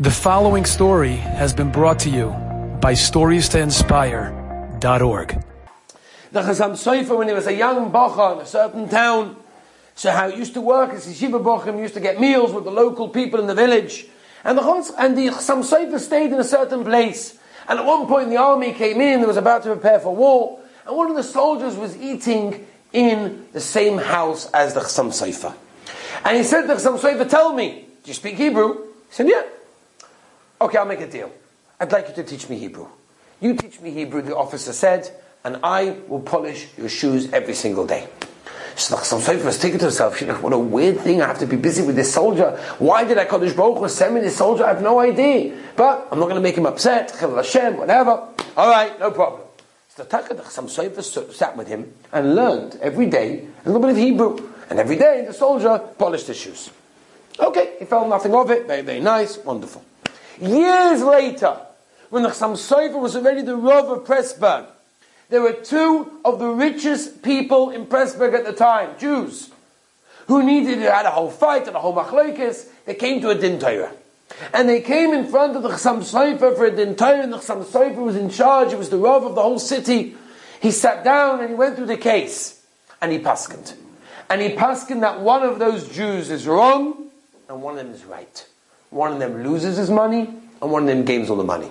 The 0.00 0.12
following 0.12 0.64
story 0.64 1.16
has 1.16 1.52
been 1.52 1.72
brought 1.72 1.98
to 2.00 2.08
you 2.08 2.28
by 2.80 2.92
StoriesToInspire.org. 2.92 5.44
The 6.30 6.40
Chassam 6.40 6.74
Sofer, 6.74 7.18
when 7.18 7.26
he 7.26 7.34
was 7.34 7.48
a 7.48 7.52
young 7.52 7.90
bacha 7.90 8.34
in 8.34 8.38
a 8.38 8.46
certain 8.46 8.88
town, 8.88 9.34
so 9.96 10.12
how 10.12 10.28
it 10.28 10.36
used 10.36 10.54
to 10.54 10.60
work 10.60 10.94
is 10.94 11.08
Yeshiva 11.08 11.42
Bochum 11.42 11.80
used 11.80 11.94
to 11.94 12.00
get 12.00 12.20
meals 12.20 12.52
with 12.52 12.62
the 12.62 12.70
local 12.70 13.08
people 13.08 13.40
in 13.40 13.48
the 13.48 13.56
village. 13.56 14.06
And 14.44 14.56
the, 14.56 14.62
Chaz- 14.62 14.94
and 14.96 15.18
the 15.18 15.30
Chassam 15.30 15.64
Sofer 15.64 15.98
stayed 15.98 16.32
in 16.32 16.38
a 16.38 16.44
certain 16.44 16.84
place. 16.84 17.36
And 17.68 17.80
at 17.80 17.84
one 17.84 18.06
point 18.06 18.30
the 18.30 18.36
army 18.36 18.74
came 18.74 19.00
in, 19.00 19.20
they 19.20 19.26
was 19.26 19.36
about 19.36 19.64
to 19.64 19.72
prepare 19.72 19.98
for 19.98 20.14
war, 20.14 20.60
and 20.86 20.96
one 20.96 21.10
of 21.10 21.16
the 21.16 21.24
soldiers 21.24 21.74
was 21.74 21.96
eating 21.96 22.68
in 22.92 23.48
the 23.52 23.58
same 23.58 23.98
house 23.98 24.48
as 24.52 24.74
the 24.74 24.80
Chassam 24.80 25.08
Sofer. 25.08 25.52
And 26.24 26.36
he 26.36 26.44
said 26.44 26.60
to 26.60 26.68
the 26.68 26.74
Chassam 26.74 27.00
Sofer, 27.00 27.28
tell 27.28 27.52
me, 27.52 27.86
do 28.04 28.10
you 28.10 28.14
speak 28.14 28.36
Hebrew? 28.36 28.84
He 29.08 29.10
said, 29.10 29.26
yeah. 29.26 29.42
Okay, 30.60 30.78
I'll 30.78 30.86
make 30.86 31.00
a 31.00 31.06
deal. 31.06 31.30
I'd 31.78 31.92
like 31.92 32.08
you 32.08 32.14
to 32.14 32.24
teach 32.24 32.48
me 32.48 32.58
Hebrew. 32.58 32.88
You 33.40 33.54
teach 33.54 33.80
me 33.80 33.90
Hebrew, 33.90 34.22
the 34.22 34.36
officer 34.36 34.72
said, 34.72 35.10
and 35.44 35.60
I 35.62 35.96
will 36.08 36.20
polish 36.20 36.66
your 36.76 36.88
shoes 36.88 37.32
every 37.32 37.54
single 37.54 37.86
day. 37.86 38.08
So 38.74 38.96
the 38.96 39.02
Chassam 39.02 39.20
Sofer 39.20 39.44
was 39.44 39.58
thinking 39.58 39.78
to 39.80 39.86
himself, 39.86 40.20
you 40.20 40.26
know, 40.26 40.34
what 40.36 40.52
a 40.52 40.58
weird 40.58 41.00
thing, 41.00 41.22
I 41.22 41.26
have 41.26 41.38
to 41.40 41.46
be 41.46 41.56
busy 41.56 41.82
with 41.82 41.96
this 41.96 42.12
soldier. 42.12 42.58
Why 42.78 43.04
did 43.04 43.18
Hakadosh 43.18 43.56
Baruch 43.56 43.78
Hu 43.78 43.88
send 43.88 44.14
me 44.14 44.20
this 44.20 44.36
soldier? 44.36 44.64
I 44.64 44.68
have 44.68 44.82
no 44.82 44.98
idea. 44.98 45.56
But 45.76 46.08
I'm 46.10 46.18
not 46.18 46.26
going 46.26 46.36
to 46.36 46.40
make 46.40 46.56
him 46.56 46.66
upset, 46.66 47.10
Hashem, 47.12 47.76
whatever. 47.76 48.28
Alright, 48.56 48.98
no 48.98 49.10
problem. 49.12 49.42
So 49.88 50.04
Chassam 50.04 50.66
Sofer 50.66 51.32
sat 51.32 51.56
with 51.56 51.68
him 51.68 51.92
and 52.12 52.34
learned 52.34 52.78
every 52.80 53.06
day 53.06 53.46
a 53.64 53.68
little 53.68 53.80
bit 53.80 53.90
of 53.90 53.96
Hebrew. 53.96 54.48
And 54.70 54.78
every 54.78 54.96
day 54.96 55.24
the 55.26 55.32
soldier 55.32 55.78
polished 55.98 56.26
his 56.26 56.36
shoes. 56.36 56.70
Okay, 57.38 57.76
he 57.78 57.84
felt 57.84 58.08
nothing 58.08 58.34
of 58.34 58.50
it, 58.50 58.66
very, 58.66 58.82
very 58.82 59.00
nice, 59.00 59.38
wonderful. 59.38 59.84
Years 60.40 61.02
later, 61.02 61.58
when 62.10 62.22
the 62.22 62.28
Chassam 62.28 62.52
Sofer 62.52 63.00
was 63.00 63.16
already 63.16 63.42
the 63.42 63.56
Rav 63.56 63.88
of 63.88 64.06
Pressburg, 64.06 64.66
there 65.30 65.42
were 65.42 65.52
two 65.52 66.20
of 66.24 66.38
the 66.38 66.48
richest 66.48 67.22
people 67.22 67.70
in 67.70 67.86
Pressburg 67.86 68.34
at 68.34 68.46
the 68.46 68.52
time, 68.52 68.98
Jews, 68.98 69.50
who 70.26 70.42
needed, 70.42 70.76
to 70.76 70.92
had 70.92 71.06
a 71.06 71.10
whole 71.10 71.30
fight 71.30 71.66
and 71.66 71.76
a 71.76 71.80
whole 71.80 71.94
machlokes. 71.94 72.68
They 72.86 72.94
came 72.94 73.20
to 73.20 73.30
a 73.30 73.34
din 73.34 73.58
Torah. 73.58 73.92
And 74.52 74.68
they 74.68 74.80
came 74.80 75.12
in 75.12 75.26
front 75.26 75.56
of 75.56 75.62
the 75.62 75.70
Chassam 75.70 75.98
Sofer 75.98 76.56
for 76.56 76.66
a 76.66 76.70
din 76.70 76.94
Torah, 76.94 77.22
and 77.22 77.32
the 77.32 77.38
Chassam 77.38 77.64
Sofer 77.64 77.96
was 77.96 78.16
in 78.16 78.30
charge, 78.30 78.70
he 78.70 78.76
was 78.76 78.90
the 78.90 78.98
Rav 78.98 79.24
of 79.24 79.34
the 79.34 79.42
whole 79.42 79.58
city. 79.58 80.14
He 80.60 80.70
sat 80.70 81.04
down 81.04 81.40
and 81.40 81.48
he 81.48 81.54
went 81.54 81.76
through 81.76 81.86
the 81.86 81.96
case, 81.96 82.64
and 83.00 83.10
he 83.10 83.18
paskened. 83.18 83.74
And 84.30 84.40
he 84.40 84.50
paskened 84.50 85.02
that 85.02 85.20
one 85.20 85.42
of 85.42 85.58
those 85.58 85.88
Jews 85.88 86.30
is 86.30 86.46
wrong, 86.46 87.10
and 87.48 87.62
one 87.62 87.78
of 87.78 87.84
them 87.84 87.94
is 87.94 88.04
right. 88.04 88.46
One 88.90 89.12
of 89.12 89.18
them 89.18 89.42
loses 89.42 89.76
his 89.76 89.90
money, 89.90 90.30
and 90.62 90.70
one 90.70 90.82
of 90.82 90.88
them 90.88 91.04
gains 91.04 91.28
all 91.30 91.36
the 91.36 91.44
money. 91.44 91.70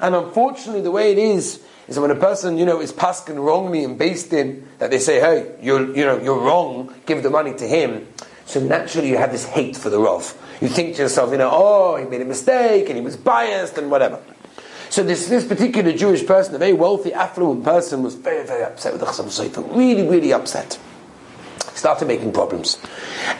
And 0.00 0.14
unfortunately, 0.14 0.80
the 0.80 0.90
way 0.90 1.12
it 1.12 1.18
is, 1.18 1.62
is 1.88 1.94
that 1.94 2.00
when 2.00 2.10
a 2.10 2.16
person, 2.16 2.58
you 2.58 2.64
know, 2.64 2.80
is 2.80 2.92
paskin 2.92 3.44
wrongly 3.44 3.84
and 3.84 3.98
based 3.98 4.32
in, 4.32 4.66
that 4.78 4.90
they 4.90 4.98
say, 4.98 5.20
hey, 5.20 5.54
you're, 5.62 5.94
you 5.94 6.04
know, 6.04 6.18
you're 6.18 6.38
wrong, 6.38 6.94
give 7.06 7.22
the 7.22 7.30
money 7.30 7.54
to 7.54 7.66
him. 7.66 8.08
So 8.46 8.60
naturally 8.60 9.08
you 9.08 9.16
have 9.16 9.32
this 9.32 9.44
hate 9.44 9.76
for 9.76 9.90
the 9.90 9.98
Rav. 9.98 10.34
You 10.60 10.68
think 10.68 10.96
to 10.96 11.02
yourself, 11.02 11.30
you 11.30 11.38
know, 11.38 11.50
oh, 11.52 11.96
he 11.96 12.06
made 12.06 12.22
a 12.22 12.24
mistake, 12.24 12.88
and 12.88 12.96
he 12.96 13.04
was 13.04 13.16
biased, 13.16 13.76
and 13.78 13.90
whatever. 13.90 14.22
So 14.88 15.02
this, 15.02 15.28
this 15.28 15.44
particular 15.46 15.92
Jewish 15.92 16.24
person, 16.24 16.54
a 16.54 16.58
very 16.58 16.72
wealthy, 16.72 17.12
affluent 17.12 17.64
person, 17.64 18.02
was 18.02 18.14
very, 18.14 18.46
very 18.46 18.62
upset 18.62 18.92
with 18.92 19.00
the 19.00 19.06
Chassam 19.06 19.26
Sofer. 19.26 19.76
Really, 19.76 20.06
really 20.08 20.32
upset 20.32 20.78
started 21.76 22.08
making 22.08 22.32
problems. 22.32 22.78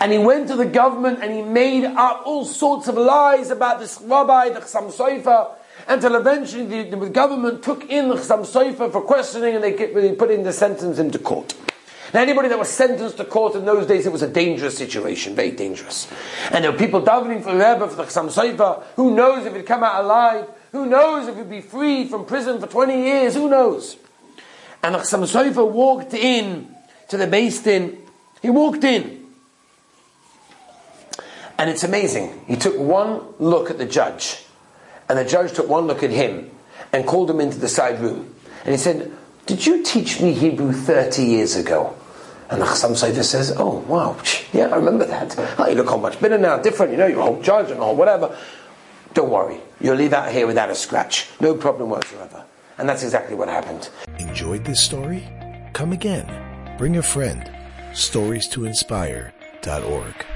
And 0.00 0.12
he 0.12 0.18
went 0.18 0.48
to 0.48 0.56
the 0.56 0.66
government 0.66 1.20
and 1.22 1.32
he 1.32 1.42
made 1.42 1.84
up 1.84 2.22
all 2.24 2.44
sorts 2.44 2.88
of 2.88 2.96
lies 2.96 3.50
about 3.50 3.80
this 3.80 4.00
rabbi, 4.02 4.50
the 4.50 4.60
Chassam 4.60 4.92
Sofer, 4.92 5.54
until 5.88 6.16
eventually 6.16 6.84
the, 6.84 6.96
the, 6.96 7.08
government 7.08 7.62
took 7.62 7.88
in 7.88 8.08
the 8.08 8.16
Chassam 8.16 8.40
Sofer 8.40 8.90
for 8.90 9.02
questioning 9.02 9.54
and 9.54 9.64
they, 9.64 9.72
they 9.72 10.14
put 10.14 10.30
in 10.30 10.42
the 10.42 10.52
sentence 10.52 10.98
into 10.98 11.18
court. 11.18 11.54
Now, 12.14 12.22
anybody 12.22 12.48
that 12.48 12.58
was 12.58 12.68
sentenced 12.68 13.16
to 13.16 13.24
court 13.24 13.56
in 13.56 13.64
those 13.64 13.86
days, 13.86 14.06
it 14.06 14.12
was 14.12 14.22
a 14.22 14.28
dangerous 14.28 14.78
situation, 14.78 15.34
very 15.34 15.50
dangerous. 15.50 16.08
And 16.52 16.64
there 16.64 16.70
were 16.70 16.78
people 16.78 17.02
davening 17.02 17.42
for 17.42 17.52
Rebbe, 17.52 17.88
for 17.88 17.96
the 17.96 18.04
Chassam 18.04 18.30
Sofer. 18.30 18.84
Who 18.94 19.14
knows 19.14 19.44
if 19.44 19.54
he'd 19.54 19.66
come 19.66 19.82
out 19.82 20.04
alive? 20.04 20.48
Who 20.72 20.86
knows 20.86 21.26
if 21.26 21.36
he'd 21.36 21.50
be 21.50 21.60
freed 21.60 22.10
from 22.10 22.24
prison 22.24 22.60
for 22.60 22.68
20 22.68 23.02
years? 23.02 23.34
Who 23.34 23.48
knows? 23.48 23.96
And 24.82 24.94
the 24.94 25.00
Chassam 25.00 25.24
Sofer 25.24 25.68
walked 25.68 26.14
in 26.14 26.74
to 27.08 27.16
the 27.16 27.26
Beis 27.26 27.62
Din 27.62 27.98
he 28.46 28.50
walked 28.50 28.84
in. 28.84 29.26
And 31.58 31.68
it's 31.68 31.82
amazing. 31.82 32.44
He 32.46 32.54
took 32.54 32.78
one 32.78 33.22
look 33.40 33.70
at 33.70 33.78
the 33.78 33.86
judge, 33.86 34.44
and 35.08 35.18
the 35.18 35.24
judge 35.24 35.52
took 35.52 35.68
one 35.68 35.86
look 35.86 36.02
at 36.04 36.10
him 36.10 36.50
and 36.92 37.04
called 37.04 37.28
him 37.28 37.40
into 37.40 37.58
the 37.58 37.68
side 37.68 38.00
room. 38.00 38.32
And 38.64 38.70
he 38.70 38.76
said, 38.76 39.10
Did 39.46 39.66
you 39.66 39.82
teach 39.82 40.20
me 40.20 40.32
Hebrew 40.32 40.72
30 40.72 41.22
years 41.24 41.56
ago? 41.56 41.96
And 42.48 42.60
the 42.60 42.66
Chassam 42.66 42.92
Sofer 42.92 43.24
says, 43.24 43.52
Oh, 43.56 43.78
wow, 43.88 44.16
yeah, 44.52 44.68
I 44.68 44.76
remember 44.76 45.06
that. 45.06 45.34
Oh, 45.58 45.66
you 45.66 45.74
look 45.74 45.88
how 45.88 45.96
much 45.96 46.20
better 46.20 46.38
now, 46.38 46.58
different, 46.58 46.92
you 46.92 46.98
know, 46.98 47.06
you're 47.06 47.18
a 47.18 47.24
whole 47.24 47.42
judge 47.42 47.72
and 47.72 47.80
all, 47.80 47.96
whatever. 47.96 48.38
Don't 49.14 49.30
worry, 49.30 49.58
you'll 49.80 49.96
leave 49.96 50.12
out 50.12 50.30
here 50.30 50.46
without 50.46 50.70
a 50.70 50.74
scratch. 50.74 51.28
No 51.40 51.54
problem 51.54 51.90
whatsoever. 51.90 52.44
And 52.78 52.88
that's 52.88 53.02
exactly 53.02 53.34
what 53.34 53.48
happened. 53.48 53.88
Enjoyed 54.18 54.64
this 54.64 54.80
story? 54.80 55.26
Come 55.72 55.92
again. 55.92 56.76
Bring 56.78 56.98
a 56.98 57.02
friend 57.02 57.55
stories 57.96 58.46
to 58.48 58.66
inspire.org. 58.66 60.35